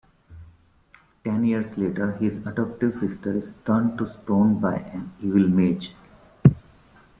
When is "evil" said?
5.21-5.47